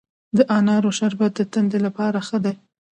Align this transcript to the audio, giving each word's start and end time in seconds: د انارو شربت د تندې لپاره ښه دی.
د 0.37 0.39
انارو 0.57 0.89
شربت 0.97 1.31
د 1.37 1.41
تندې 1.53 1.79
لپاره 1.85 2.17
ښه 2.27 2.37
دی. 2.45 2.53